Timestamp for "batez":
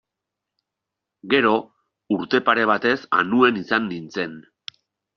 2.73-2.97